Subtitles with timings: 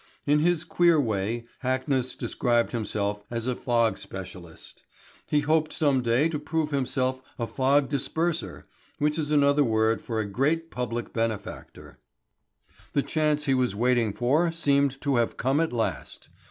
[0.25, 4.81] In his queer way Hackness described himself as a fog specialist.
[5.27, 8.63] He hoped some day to prove himself a fog disperser,
[8.97, 11.99] which is another word for a great public benefactor.
[12.93, 16.29] The chance he was waiting for seemed to have come at last.